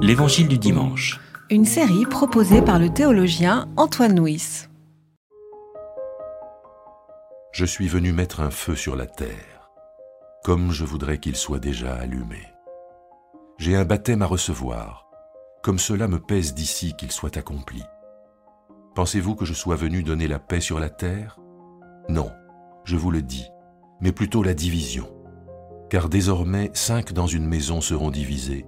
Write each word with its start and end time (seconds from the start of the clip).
L'Évangile 0.00 0.48
du 0.48 0.56
dimanche. 0.58 1.20
Une 1.50 1.64
série 1.64 2.06
proposée 2.06 2.62
par 2.62 2.78
le 2.78 2.88
théologien 2.88 3.68
Antoine 3.76 4.18
Nuis. 4.18 4.68
Je 7.52 7.64
suis 7.64 7.88
venu 7.88 8.12
mettre 8.12 8.40
un 8.40 8.50
feu 8.50 8.74
sur 8.74 8.96
la 8.96 9.06
terre, 9.06 9.70
comme 10.44 10.70
je 10.70 10.84
voudrais 10.84 11.18
qu'il 11.18 11.36
soit 11.36 11.58
déjà 11.58 11.94
allumé. 11.94 12.40
J'ai 13.58 13.76
un 13.76 13.84
baptême 13.84 14.22
à 14.22 14.26
recevoir, 14.26 15.10
comme 15.62 15.78
cela 15.78 16.08
me 16.08 16.18
pèse 16.18 16.54
d'ici 16.54 16.94
qu'il 16.96 17.12
soit 17.12 17.36
accompli. 17.36 17.82
Pensez-vous 18.94 19.34
que 19.34 19.44
je 19.44 19.54
sois 19.54 19.76
venu 19.76 20.02
donner 20.02 20.28
la 20.28 20.38
paix 20.38 20.60
sur 20.60 20.80
la 20.80 20.88
terre? 20.88 21.38
Non, 22.08 22.30
je 22.84 22.96
vous 22.96 23.10
le 23.10 23.20
dis, 23.22 23.46
mais 24.00 24.12
plutôt 24.12 24.42
la 24.42 24.54
division. 24.54 25.08
Car 25.90 26.08
désormais 26.08 26.70
cinq 26.74 27.12
dans 27.12 27.26
une 27.26 27.46
maison 27.46 27.80
seront 27.80 28.10
divisés, 28.10 28.66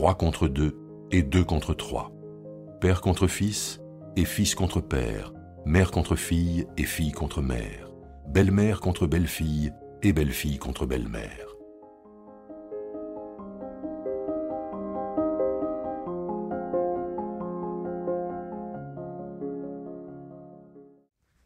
trois 0.00 0.14
contre 0.14 0.48
deux 0.48 0.78
et 1.10 1.22
deux 1.22 1.44
contre 1.44 1.74
trois. 1.74 2.10
Père 2.80 3.02
contre 3.02 3.26
fils 3.26 3.82
et 4.16 4.24
fils 4.24 4.54
contre 4.54 4.80
père, 4.80 5.34
mère 5.66 5.90
contre 5.90 6.16
fille 6.16 6.66
et 6.78 6.84
fille 6.84 7.12
contre 7.12 7.42
mère, 7.42 7.90
belle-mère 8.26 8.80
contre 8.80 9.06
belle-fille 9.06 9.74
et 10.02 10.14
belle-fille 10.14 10.58
contre 10.58 10.86
belle-mère. 10.86 11.54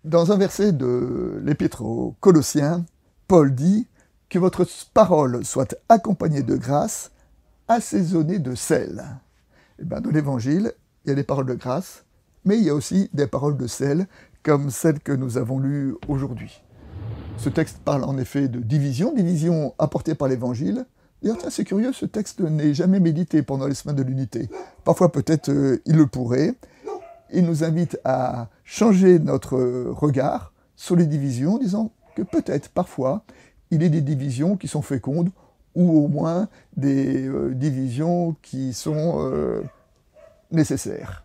Dans 0.05 0.31
un 0.31 0.37
verset 0.37 0.71
de 0.71 1.41
l'Épître 1.43 1.83
aux 1.83 2.15
Colossiens, 2.21 2.85
Paul 3.27 3.53
dit 3.53 3.89
que 4.29 4.39
votre 4.39 4.65
parole 4.93 5.45
soit 5.45 5.75
accompagnée 5.89 6.45
de 6.45 6.55
grâce, 6.55 7.11
assaisonnée 7.69 8.39
de 8.39 8.55
sel. 8.55 9.03
Et 9.79 9.83
eh 9.83 9.85
bien, 9.85 10.01
dans 10.01 10.11
l'Évangile, 10.11 10.73
il 11.05 11.09
y 11.09 11.13
a 11.13 11.15
des 11.15 11.25
paroles 11.25 11.47
de 11.47 11.55
grâce, 11.55 12.05
mais 12.45 12.59
il 12.59 12.65
y 12.65 12.71
a 12.71 12.75
aussi 12.75 13.11
des 13.13 13.27
paroles 13.27 13.57
de 13.57 13.67
sel, 13.67 14.07
comme 14.43 14.71
celles 14.71 15.01
que 15.01 15.13
nous 15.13 15.39
avons 15.39 15.59
lues 15.59 15.95
aujourd'hui. 16.09 16.63
Ce 17.39 17.49
texte 17.49 17.79
parle 17.85 18.05
en 18.05 18.17
effet 18.19 18.49
de 18.49 18.61
division, 18.61 19.13
division 19.15 19.75
apportée 19.79 20.15
par 20.15 20.29
l'Évangile. 20.29 20.87
D'ailleurs, 21.23 21.39
c'est 21.51 21.65
curieux, 21.65 21.93
ce 21.93 22.07
texte 22.07 22.41
n'est 22.41 22.75
jamais 22.75 23.01
médité 23.01 23.43
pendant 23.43 23.67
les 23.67 23.75
semaines 23.75 23.97
de 23.97 24.03
l'unité. 24.03 24.49
Parfois, 24.85 25.11
peut-être, 25.11 25.51
euh, 25.51 25.83
il 25.87 25.97
le 25.97 26.07
pourrait. 26.07 26.55
Il 27.33 27.47
nous 27.47 27.65
invite 27.65 27.99
à 28.05 28.49
changer 28.65 29.19
notre 29.19 29.57
regard 29.91 30.53
sur 30.77 30.95
les 30.95 31.07
divisions, 31.07 31.59
disant 31.59 31.91
que 32.15 32.23
peut-être, 32.23 32.69
parfois, 32.69 33.25
il 33.71 33.83
y 33.83 33.87
a 33.87 33.89
des 33.89 34.03
divisions 34.03 34.57
qui 34.57 34.69
sont 34.69 34.83
fécondes, 34.83 35.31
ou 35.75 36.05
au 36.05 36.09
moins 36.09 36.49
des 36.77 37.27
euh, 37.27 37.55
divisions 37.55 38.37
qui 38.43 38.73
sont 38.73 39.31
euh, 39.33 39.63
nécessaires. 40.51 41.25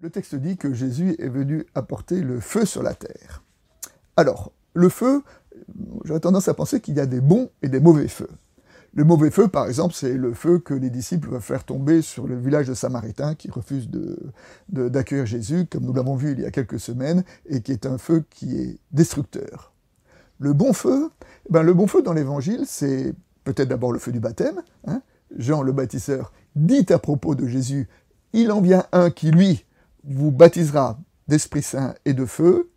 Le 0.00 0.10
texte 0.10 0.34
dit 0.34 0.56
que 0.56 0.74
Jésus 0.74 1.14
est 1.18 1.28
venu 1.28 1.64
apporter 1.74 2.22
le 2.22 2.40
feu 2.40 2.64
sur 2.64 2.82
la 2.82 2.94
terre. 2.94 3.44
Alors, 4.16 4.52
le 4.74 4.88
feu, 4.88 5.22
j'aurais 6.04 6.20
tendance 6.20 6.48
à 6.48 6.54
penser 6.54 6.80
qu'il 6.80 6.96
y 6.96 7.00
a 7.00 7.06
des 7.06 7.20
bons 7.20 7.50
et 7.62 7.68
des 7.68 7.78
mauvais 7.78 8.08
feux. 8.08 8.30
Le 8.94 9.04
mauvais 9.04 9.30
feu, 9.30 9.48
par 9.48 9.66
exemple, 9.66 9.94
c'est 9.94 10.12
le 10.12 10.34
feu 10.34 10.58
que 10.58 10.74
les 10.74 10.90
disciples 10.90 11.28
veulent 11.28 11.40
faire 11.40 11.64
tomber 11.64 12.02
sur 12.02 12.26
le 12.26 12.38
village 12.38 12.66
de 12.66 12.74
Samaritains 12.74 13.34
qui 13.34 13.50
refuse 13.50 13.88
d'accueillir 14.68 15.24
de, 15.24 15.28
Jésus, 15.28 15.66
comme 15.66 15.84
nous 15.84 15.94
l'avons 15.94 16.14
vu 16.14 16.32
il 16.32 16.40
y 16.40 16.44
a 16.44 16.50
quelques 16.50 16.80
semaines, 16.80 17.24
et 17.46 17.62
qui 17.62 17.72
est 17.72 17.86
un 17.86 17.96
feu 17.96 18.24
qui 18.28 18.60
est 18.60 18.78
destructeur. 18.90 19.71
Le 20.42 20.54
bon 20.54 20.72
feu, 20.72 21.08
ben 21.50 21.62
le 21.62 21.72
bon 21.72 21.86
feu 21.86 22.02
dans 22.02 22.12
l'Évangile, 22.12 22.64
c'est 22.66 23.14
peut-être 23.44 23.68
d'abord 23.68 23.92
le 23.92 24.00
feu 24.00 24.10
du 24.10 24.18
baptême. 24.18 24.60
Hein. 24.88 25.00
Jean 25.36 25.62
le 25.62 25.70
baptiseur 25.70 26.32
dit 26.56 26.84
à 26.90 26.98
propos 26.98 27.36
de 27.36 27.46
Jésus, 27.46 27.88
il 28.32 28.50
en 28.50 28.60
vient 28.60 28.84
un 28.90 29.10
qui, 29.10 29.30
lui, 29.30 29.64
vous 30.02 30.32
baptisera 30.32 30.98
d'Esprit 31.28 31.62
Saint 31.62 31.94
et 32.04 32.12
de 32.12 32.24
feu. 32.24 32.70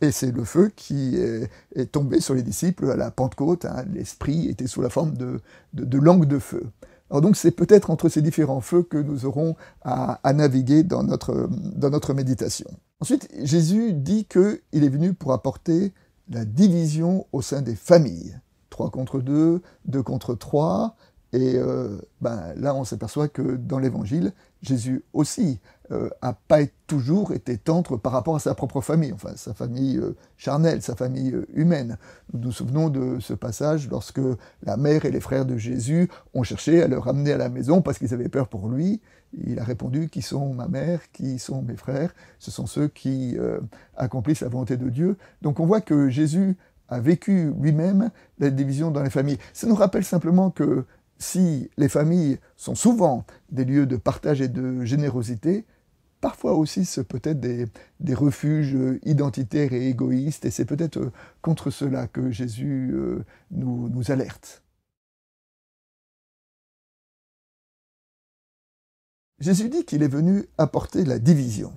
Et 0.00 0.10
c'est 0.10 0.32
le 0.32 0.42
feu 0.42 0.72
qui 0.74 1.16
est, 1.16 1.92
tombé 1.92 2.18
sur 2.22 2.32
les 2.32 2.42
disciples 2.42 2.90
à 2.90 2.96
la 2.96 3.10
Pentecôte. 3.10 3.66
Hein. 3.66 3.84
L'esprit 3.92 4.48
était 4.48 4.66
sous 4.66 4.80
la 4.80 4.88
forme 4.88 5.12
de, 5.12 5.38
de, 5.74 5.98
langue 5.98 6.24
de 6.24 6.38
feu. 6.38 6.64
Alors 7.10 7.20
donc 7.20 7.36
c'est 7.36 7.50
peut-être 7.50 7.90
entre 7.90 8.08
ces 8.08 8.22
différents 8.22 8.62
feux 8.62 8.84
que 8.84 8.96
nous 8.96 9.26
aurons 9.26 9.54
à, 9.82 10.18
naviguer 10.32 10.82
dans 10.82 11.02
notre, 11.02 11.46
dans 11.50 11.90
notre 11.90 12.14
méditation. 12.14 12.70
Ensuite, 13.00 13.28
Jésus 13.42 13.92
dit 13.92 14.24
qu'il 14.24 14.82
est 14.82 14.88
venu 14.88 15.12
pour 15.12 15.32
apporter 15.34 15.92
la 16.28 16.44
division 16.44 17.26
au 17.32 17.42
sein 17.42 17.62
des 17.62 17.76
familles. 17.76 18.38
Trois 18.70 18.90
contre 18.90 19.20
deux, 19.20 19.62
deux 19.84 20.02
contre 20.02 20.34
trois, 20.34 20.96
et 21.32 21.54
euh, 21.56 21.98
ben, 22.20 22.52
là, 22.56 22.74
on 22.74 22.84
s'aperçoit 22.84 23.28
que 23.28 23.56
dans 23.56 23.78
l'Évangile, 23.78 24.32
Jésus 24.60 25.02
aussi 25.14 25.60
euh, 25.90 26.10
pas 26.46 26.60
toujours 26.86 27.32
été 27.32 27.56
tendre 27.56 27.96
par 27.96 28.12
rapport 28.12 28.36
à 28.36 28.38
sa 28.38 28.54
propre 28.54 28.82
famille, 28.82 29.12
enfin 29.14 29.32
sa 29.36 29.54
famille 29.54 29.96
euh, 29.96 30.14
charnelle, 30.36 30.82
sa 30.82 30.94
famille 30.94 31.34
humaine. 31.54 31.96
Nous 32.32 32.40
nous 32.40 32.52
souvenons 32.52 32.90
de 32.90 33.18
ce 33.18 33.32
passage 33.32 33.88
lorsque 33.88 34.20
la 34.62 34.76
mère 34.76 35.06
et 35.06 35.10
les 35.10 35.20
frères 35.20 35.46
de 35.46 35.56
Jésus 35.56 36.10
ont 36.34 36.42
cherché 36.42 36.82
à 36.82 36.88
le 36.88 36.98
ramener 36.98 37.32
à 37.32 37.38
la 37.38 37.48
maison 37.48 37.80
parce 37.80 37.98
qu'ils 37.98 38.12
avaient 38.12 38.28
peur 38.28 38.48
pour 38.48 38.68
lui. 38.68 39.00
Il 39.46 39.58
a 39.58 39.64
répondu 39.64 40.10
Qui 40.10 40.20
sont 40.20 40.52
ma 40.52 40.68
mère? 40.68 41.00
Qui 41.12 41.38
sont 41.38 41.62
mes 41.62 41.76
frères? 41.76 42.14
Ce 42.38 42.50
sont 42.50 42.66
ceux 42.66 42.88
qui 42.88 43.38
accomplissent 43.96 44.42
la 44.42 44.48
volonté 44.48 44.76
de 44.76 44.90
Dieu. 44.90 45.16
Donc 45.40 45.58
on 45.58 45.64
voit 45.64 45.80
que 45.80 46.10
Jésus 46.10 46.58
a 46.88 47.00
vécu 47.00 47.54
lui-même 47.58 48.10
la 48.38 48.50
division 48.50 48.90
dans 48.90 49.02
les 49.02 49.10
familles. 49.10 49.38
Ça 49.54 49.66
nous 49.66 49.74
rappelle 49.74 50.04
simplement 50.04 50.50
que 50.50 50.84
si 51.22 51.70
les 51.78 51.88
familles 51.88 52.38
sont 52.56 52.74
souvent 52.74 53.24
des 53.50 53.64
lieux 53.64 53.86
de 53.86 53.96
partage 53.96 54.42
et 54.42 54.48
de 54.48 54.84
générosité, 54.84 55.64
parfois 56.20 56.54
aussi 56.54 56.84
ce 56.84 57.00
peut 57.00 57.20
être 57.24 57.40
des, 57.40 58.14
refuges 58.14 58.76
identitaires 59.04 59.72
et 59.72 59.88
égoïstes, 59.88 60.44
et 60.44 60.50
c'est 60.50 60.64
peut-être 60.64 60.98
euh, 60.98 61.12
contre 61.40 61.70
cela 61.70 62.06
que 62.06 62.30
Jésus 62.30 62.90
euh, 62.92 63.24
nous, 63.50 63.88
nous 63.88 64.10
alerte. 64.10 64.62
Jésus 69.40 69.68
dit 69.68 69.84
qu'il 69.84 70.02
est 70.04 70.08
venu 70.08 70.44
apporter 70.56 71.04
la 71.04 71.18
division. 71.18 71.72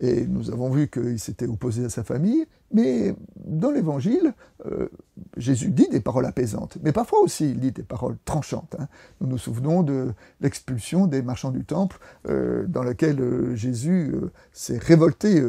Et 0.00 0.26
nous 0.26 0.50
avons 0.50 0.70
vu 0.70 0.88
qu'il 0.88 1.18
s'était 1.18 1.46
opposé 1.46 1.84
à 1.84 1.88
sa 1.88 2.04
famille, 2.04 2.46
mais 2.72 3.14
dans 3.36 3.70
l'Évangile, 3.70 4.34
euh, 4.66 4.88
Jésus 5.36 5.70
dit 5.70 5.88
des 5.88 6.00
paroles 6.00 6.26
apaisantes, 6.26 6.76
mais 6.82 6.92
parfois 6.92 7.20
aussi 7.20 7.50
il 7.50 7.60
dit 7.60 7.72
des 7.72 7.82
paroles 7.82 8.16
tranchantes. 8.24 8.76
Hein. 8.78 8.88
Nous 9.20 9.26
nous 9.26 9.38
souvenons 9.38 9.82
de 9.82 10.12
l'expulsion 10.40 11.06
des 11.06 11.22
marchands 11.22 11.50
du 11.50 11.64
temple, 11.64 11.98
euh, 12.28 12.66
dans 12.66 12.82
laquelle 12.82 13.20
euh, 13.20 13.56
Jésus 13.56 14.14
s'est 14.52 14.78
révolté 14.78 15.42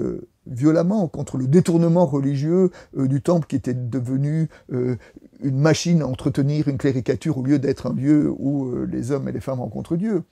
violemment 0.48 1.08
contre 1.08 1.38
le 1.38 1.48
détournement 1.48 2.06
religieux 2.06 2.72
du 2.96 3.22
temple 3.22 3.48
qui 3.48 3.56
était 3.56 3.74
devenu 3.74 4.50
une 4.70 5.60
machine 5.60 6.02
à 6.02 6.08
entretenir 6.08 6.68
une 6.68 6.78
cléricature 6.78 7.38
au 7.38 7.44
lieu 7.44 7.60
d'être 7.60 7.88
un 7.88 7.94
lieu 7.94 8.34
où 8.38 8.74
les 8.86 9.12
hommes 9.12 9.28
et 9.28 9.32
les 9.32 9.40
femmes 9.40 9.60
rencontrent 9.60 9.96
Dieu. 9.96 10.24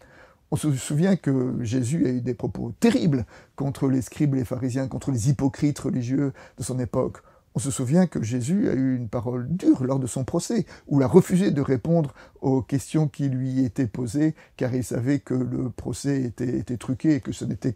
On 0.49 0.55
se 0.55 0.71
souvient 0.73 1.17
que 1.17 1.57
Jésus 1.61 2.07
a 2.07 2.09
eu 2.09 2.21
des 2.21 2.33
propos 2.33 2.71
terribles 2.79 3.25
contre 3.55 3.89
les 3.89 4.01
scribes 4.01 4.35
les 4.35 4.45
pharisiens, 4.45 4.87
contre 4.87 5.11
les 5.11 5.29
hypocrites 5.29 5.79
religieux 5.79 6.31
de 6.57 6.63
son 6.63 6.79
époque. 6.79 7.17
On 7.53 7.59
se 7.59 7.71
souvient 7.71 8.05
que 8.05 8.21
Jésus 8.21 8.69
a 8.69 8.73
eu 8.73 8.95
une 8.95 9.09
parole 9.09 9.47
dure 9.49 9.83
lors 9.83 9.99
de 9.99 10.05
son 10.05 10.23
procès, 10.23 10.67
où 10.87 10.99
il 10.99 11.03
a 11.03 11.07
refusé 11.07 11.49
de 11.49 11.59
répondre 11.59 12.13
aux 12.39 12.61
questions 12.61 13.07
qui 13.07 13.29
lui 13.29 13.65
étaient 13.65 13.87
posées, 13.87 14.35
car 14.57 14.75
il 14.75 14.83
savait 14.83 15.19
que 15.19 15.33
le 15.33 15.71
procès 15.71 16.21
était, 16.21 16.77
truqué 16.77 17.15
et 17.15 17.19
que 17.19 17.31
ce 17.31 17.45
n'était 17.45 17.73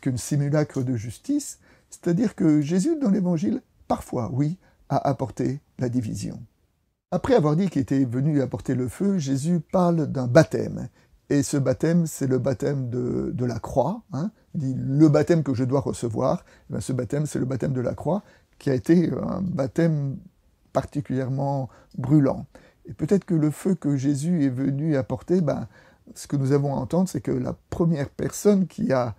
qu'une 0.00 0.16
simulacre 0.16 0.82
de 0.82 0.96
justice. 0.96 1.58
C'est-à-dire 1.90 2.34
que 2.34 2.62
Jésus, 2.62 2.96
dans 2.98 3.10
l'Évangile, 3.10 3.60
parfois, 3.86 4.30
oui, 4.32 4.56
a 4.88 4.96
apporté 5.08 5.60
la 5.78 5.88
division. 5.88 6.40
Après 7.10 7.34
avoir 7.34 7.54
dit 7.54 7.68
qu'il 7.68 7.82
était 7.82 8.04
venu 8.04 8.40
apporter 8.40 8.74
le 8.74 8.88
feu, 8.88 9.18
Jésus 9.18 9.60
parle 9.60 10.06
d'un 10.06 10.26
baptême. 10.26 10.88
Et 11.30 11.42
ce 11.42 11.56
baptême, 11.56 12.06
c'est 12.06 12.26
le 12.26 12.38
baptême 12.38 12.88
de, 12.88 13.44
la 13.44 13.58
croix. 13.58 14.02
Hein. 14.12 14.30
Dit 14.54 14.74
le 14.76 15.08
baptême 15.08 15.42
que 15.42 15.54
je 15.54 15.64
dois 15.64 15.80
recevoir. 15.80 16.44
Eh 16.74 16.80
ce 16.80 16.92
baptême, 16.92 17.26
c'est 17.26 17.38
le 17.38 17.44
baptême 17.44 17.72
de 17.72 17.80
la 17.80 17.94
croix, 17.94 18.22
qui 18.58 18.70
a 18.70 18.74
été 18.74 19.10
un 19.10 19.42
baptême 19.42 20.16
particulièrement 20.72 21.68
brûlant. 21.96 22.46
Et 22.86 22.94
peut-être 22.94 23.26
que 23.26 23.34
le 23.34 23.50
feu 23.50 23.74
que 23.74 23.96
Jésus 23.96 24.44
est 24.44 24.48
venu 24.48 24.96
apporter, 24.96 25.42
ben, 25.42 25.68
ce 26.14 26.26
que 26.26 26.36
nous 26.36 26.52
avons 26.52 26.74
à 26.74 26.78
entendre, 26.78 27.08
c'est 27.08 27.20
que 27.20 27.30
la 27.30 27.54
première 27.68 28.08
personne 28.08 28.66
qui 28.66 28.92
a, 28.92 29.14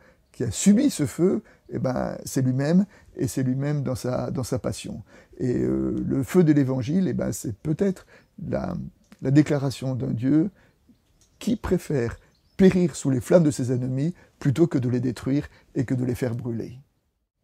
subi 0.52 0.90
ce 0.90 1.06
feu, 1.06 1.44
eh 1.70 1.80
ben, 1.80 2.18
c'est 2.24 2.42
lui-même, 2.42 2.86
et 3.18 3.28
c'est 3.28 3.44
lui-même 3.44 3.84
dans 3.84 3.94
sa, 3.96 4.60
passion. 4.60 5.04
Et 5.38 5.58
euh, 5.58 6.02
le 6.08 6.24
feu 6.24 6.46
de 6.46 6.54
l'Évangile, 6.54 7.08
eh 7.10 7.14
ben, 7.14 7.34
c'est 7.34 7.56
peut-être 7.58 8.08
la 8.48 8.74
déclaration 9.22 9.96
d'un 9.96 10.12
Dieu 10.12 10.50
qui 11.40 11.56
préfère 11.56 12.18
périr 12.58 12.96
sous 12.96 13.10
les 13.10 13.22
flammes 13.22 13.44
de 13.44 13.52
ses 13.52 13.72
ennemis 13.72 14.14
plutôt 14.38 14.68
que 14.68 14.78
de 14.78 14.90
les 14.90 15.00
détruire 15.00 15.48
et 15.76 15.86
que 15.86 15.94
de 15.94 16.04
les 16.04 16.16
faire 16.16 16.36
brûler. 16.36 16.80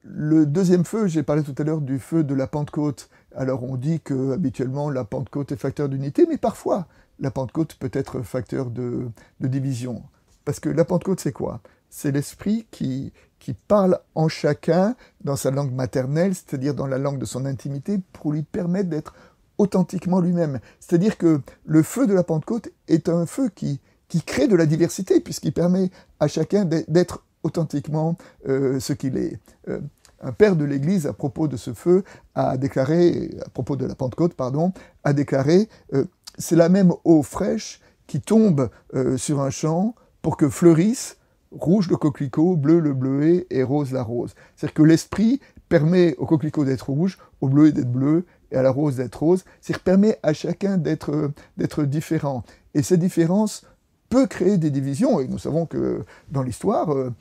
Le 0.03 0.45
deuxième 0.45 0.85
feu, 0.85 1.07
j'ai 1.07 1.23
parlé 1.23 1.41
tout 1.41 1.55
à 1.57 1.63
l'heure 1.63 1.81
du 1.81 1.97
feu 1.97 2.23
de 2.23 2.35
la 2.35 2.45
Pentecôte. 2.45 3.09
Alors 3.35 3.63
on 3.63 3.75
dit 3.75 4.01
que 4.01 4.33
habituellement 4.33 4.91
la 4.91 5.03
Pentecôte 5.03 5.51
est 5.51 5.57
facteur 5.57 5.89
d'unité, 5.89 6.27
mais 6.29 6.37
parfois 6.37 6.87
la 7.19 7.31
Pentecôte 7.31 7.75
peut 7.75 7.89
être 7.93 8.21
facteur 8.21 8.69
de, 8.69 9.09
division. 9.39 10.03
Parce 10.43 10.59
que 10.59 10.69
la 10.69 10.85
Pentecôte, 10.85 11.21
c'est 11.21 11.31
quoi? 11.31 11.61
C'est 11.89 12.11
l'Esprit 12.11 12.67
qui, 12.71 13.13
qui 13.39 13.53
parle 13.53 13.99
en 14.15 14.27
chacun 14.27 14.95
dans 15.23 15.35
sa 15.35 15.49
langue 15.49 15.73
maternelle, 15.73 16.35
c'est-à-dire 16.35 16.75
dans 16.75 16.87
la 16.87 16.97
langue 16.97 17.19
de 17.19 17.25
son 17.25 17.45
intimité, 17.45 17.99
pour 18.13 18.33
lui 18.33 18.43
permettre 18.43 18.89
d'être 18.89 19.15
authentiquement 19.57 20.19
lui-même. 20.19 20.59
C'est-à-dire 20.79 21.17
que 21.17 21.41
le 21.65 21.83
feu 21.83 22.07
de 22.07 22.13
la 22.13 22.23
Pentecôte 22.23 22.69
est 22.87 23.09
un 23.09 23.25
feu 23.25 23.49
qui, 23.53 23.79
qui 24.07 24.21
crée 24.21 24.47
de 24.47 24.55
la 24.55 24.65
diversité, 24.65 25.19
puisqu'il 25.19 25.53
permet 25.53 25.89
à 26.19 26.27
chacun 26.27 26.65
d'être 26.65 27.23
authentiquement 27.43 28.17
euh, 28.47 28.79
ce 28.79 28.93
qu'il 28.93 29.17
est. 29.17 29.39
Euh, 29.69 29.79
un 30.21 30.31
père 30.31 30.55
de 30.55 30.65
l'Église, 30.65 31.05
à 31.05 31.13
propos 31.13 31.47
de 31.47 31.57
ce 31.57 31.73
feu, 31.73 32.03
a 32.33 32.57
déclaré, 32.57 33.35
à 33.45 33.49
propos 33.49 33.75
de 33.75 33.85
la 33.85 33.95
Pentecôte, 33.95 34.33
pardon, 34.33 34.73
a 35.03 35.13
déclaré 35.13 35.69
euh, 35.93 36.05
c'est 36.37 36.55
la 36.55 36.69
même 36.69 36.91
eau 37.03 37.21
fraîche 37.21 37.81
qui 38.07 38.19
tombe 38.19 38.69
sur 39.15 39.41
un 39.41 39.49
champ 39.49 39.95
pour 40.21 40.37
que 40.37 40.47
fleurisse 40.47 41.17
rouge 41.51 41.89
le 41.89 41.97
coquelicot, 41.97 42.55
bleu 42.55 42.79
le 42.79 42.93
bleuet 42.93 43.47
et 43.49 43.63
rose 43.63 43.91
la 43.91 44.03
rose. 44.03 44.35
C'est-à-dire 44.55 44.73
que 44.73 44.83
l'esprit 44.83 45.39
permet 45.69 46.15
au 46.17 46.25
coquelicot 46.25 46.65
d'être 46.65 46.89
rouge, 46.89 47.17
au 47.41 47.49
bleuet 47.49 47.71
d'être 47.71 47.91
bleu 47.91 48.25
et 48.51 48.57
à 48.57 48.61
la 48.61 48.71
rose 48.71 48.97
d'être 48.97 49.21
rose. 49.21 49.43
C'est-à-dire 49.61 49.83
permet 49.83 50.19
à 50.23 50.33
chacun 50.33 50.77
d'être 50.77 51.83
différent. 51.83 52.43
Et 52.73 52.83
ces 52.83 52.97
différences 52.97 53.65
peut 54.09 54.27
créer 54.27 54.57
des 54.57 54.69
divisions, 54.69 55.19
et 55.19 55.27
nous 55.27 55.39
savons 55.39 55.65
que 55.65 56.05
dans 56.31 56.43
l'histoire, 56.43 56.93
euh, 56.93 57.13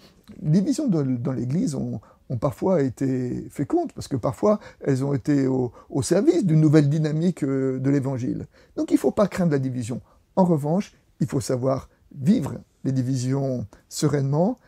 les 0.43 0.61
divisions 0.61 0.89
dans 0.89 1.33
l'Église 1.33 1.75
ont, 1.75 2.01
parfois 2.41 2.83
été 2.83 3.47
fécondes, 3.49 3.93
parce 3.93 4.09
que 4.09 4.17
parfois 4.17 4.59
elles 4.81 5.05
ont 5.05 5.15
été 5.15 5.47
au, 5.47 5.73
service 6.03 6.45
d'une 6.45 6.61
nouvelle 6.61 6.89
dynamique 6.89 7.45
euh, 7.45 7.79
de 7.79 7.91
l'Évangile. 7.91 8.47
Donc 8.77 8.91
il 8.91 8.95
ne 8.95 8.99
faut 8.99 9.13
pas 9.13 9.29
craindre 9.29 9.53
la 9.53 9.61
division. 9.61 10.01
En 10.35 10.45
revanche, 10.45 10.95
il 11.21 11.29
faut 11.29 11.41
savoir 11.41 11.89
vivre 12.13 12.55
les 12.83 12.93
divisions 12.93 13.67
sereinement, 13.89 14.59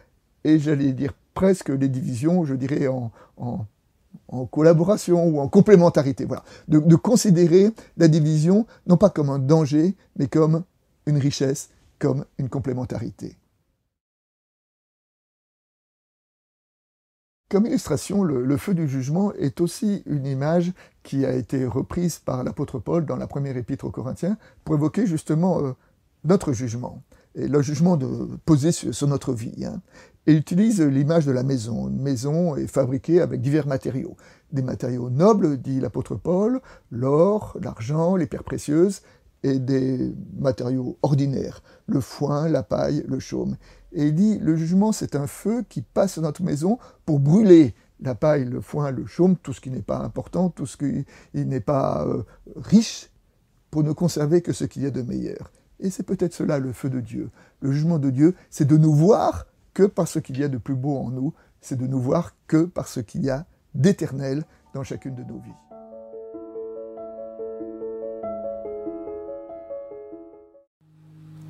et 0.45 0.59
j'allais 0.59 0.93
dire 0.93 1.13
presque 1.35 1.69
les 1.69 1.89
divisions, 1.89 2.45
je 2.45 2.55
dirais, 2.55 2.87
en, 2.87 3.11
collaboration 4.47 5.27
ou 5.27 5.41
en 5.41 5.49
complémentarité. 5.49 6.25
Voilà. 6.25 6.45
de 6.69 6.97
considérer 6.97 7.71
la 7.97 8.09
division 8.09 8.67
non 8.87 8.97
pas 8.97 9.11
comme 9.11 9.31
un 9.31 9.39
danger, 9.39 9.97
mais 10.17 10.29
comme 10.29 10.65
une 11.07 11.19
richesse 11.19 11.71
comme 11.99 12.25
une 12.39 12.49
complémentarité. 12.49 13.37
Comme 17.49 17.67
illustration, 17.67 18.25
le, 18.25 18.57
feu 18.57 18.75
du 18.75 18.89
jugement 18.89 19.33
est 19.35 19.61
aussi 19.61 20.03
une 20.07 20.27
image 20.27 20.73
qui 21.05 21.25
a 21.25 21.33
été 21.33 21.65
reprise 21.65 22.19
par 22.19 22.43
l'apôtre 22.43 22.81
Paul 22.81 23.07
dans 23.07 23.17
la 23.17 23.29
première 23.29 23.57
épître 23.57 23.85
aux 23.85 23.93
Corinthiens 23.93 24.37
pour 24.65 24.75
évoquer 24.75 25.07
justement 25.07 25.63
euh, 25.63 25.73
notre 26.25 26.53
jugement 26.53 27.05
et 27.37 27.49
le 27.49 27.63
jugement 27.63 27.97
de, 27.97 28.09
posé 28.45 28.73
sur, 28.73 29.09
notre 29.09 29.33
vie. 29.33 29.65
Hein. 29.65 29.81
Et 30.27 30.33
utilise 30.33 30.81
l'image 30.81 31.27
de 31.27 31.33
la 31.33 31.43
maison. 31.43 31.89
Une 31.89 32.01
maison 32.01 32.57
est 32.57 32.67
fabriquée 32.67 33.21
avec 33.21 33.41
divers 33.41 33.67
matériaux. 33.67 34.17
Des 34.53 34.63
matériaux 34.63 35.11
nobles, 35.11 35.59
dit 35.59 35.79
l'apôtre 35.79 36.17
Paul, 36.17 36.61
l'or, 36.91 37.57
l'argent, 37.61 38.17
les 38.17 38.27
pierres 38.27 38.45
précieuses, 38.45 39.03
et 39.43 39.59
des 39.59 40.13
matériaux 40.39 40.99
ordinaires, 41.03 41.63
le 41.87 42.01
foin, 42.01 42.49
la 42.49 42.63
paille, 42.63 43.05
le 43.07 43.21
chaume. 43.21 43.57
Et 43.93 44.07
il 44.07 44.15
dit, 44.15 44.39
le 44.39 44.57
jugement, 44.57 44.93
c'est 44.93 45.15
un 45.15 45.27
feu 45.27 45.65
qui 45.69 45.83
passe 45.83 46.15
sur 46.15 46.23
notre 46.23 46.43
maison 46.43 46.79
pour 47.05 47.21
brûler 47.21 47.75
la 48.01 48.15
paille, 48.15 48.45
le 48.45 48.61
foin, 48.61 48.91
le 48.91 49.07
chaume, 49.07 49.37
tout 49.37 49.53
ce 49.53 49.61
qui 49.61 49.71
n'est 49.71 49.83
pas 49.83 49.99
important, 49.99 50.51
tout 50.51 50.67
ce 50.67 50.77
qui 50.77 51.05
n'est 51.35 51.61
pas 51.61 52.05
euh, 52.07 52.25
riche, 52.57 53.11
pour 53.71 53.85
ne 53.85 53.93
conserver 53.93 54.43
que 54.43 54.53
ce 54.53 54.65
qu'il 54.65 54.83
y 54.83 54.87
a 54.87 54.91
de 54.91 55.03
meilleur. 55.03 55.51
Et 55.81 55.91
c'est 55.91 56.03
peut-être 56.03 56.33
cela 56.33 56.59
le 56.59 56.73
feu 56.73 56.89
de 56.89 57.01
Dieu. 57.01 57.31
Le 57.61 57.73
jugement 57.73 57.99
de 57.99 58.11
Dieu, 58.11 58.35
c'est 58.51 58.67
de 58.67 58.77
nous 58.77 58.95
voir 58.95 59.47
que 59.75 59.85
par 59.85 60.09
ce 60.09 60.19
qu'il 60.19 60.39
y 60.39 60.45
a 60.45 60.49
de 60.49 60.59
plus 60.59 60.75
beau 60.75 60.97
en 60.97 61.11
nous, 61.11 61.35
c'est 61.61 61.77
de 61.77 61.87
nous 61.87 62.01
voir 62.01 62.35
que 62.47 62.65
par 62.65 62.89
ce 62.89 63.01
qu'il 63.01 63.25
y 63.25 63.31
a 63.31 63.45
d'éternel 63.75 64.45
dans 64.75 64.83
chacune 64.83 65.15
de 65.15 65.23
nos 65.23 65.39
vies. 65.39 65.51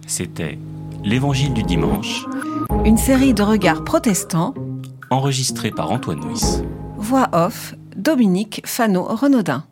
C'était 0.07 0.59
L'Évangile 1.05 1.55
du 1.55 1.63
dimanche. 1.63 2.27
Une 2.85 2.97
série 2.97 3.33
de 3.33 3.43
regards 3.43 3.85
protestants. 3.85 4.55
Enregistrée 5.11 5.71
par 5.71 5.93
Antoine 5.93 6.19
Nuis. 6.19 6.63
Voix 6.97 7.29
off, 7.33 7.75
Dominique 7.97 8.63
Fano-Renaudin. 8.65 9.65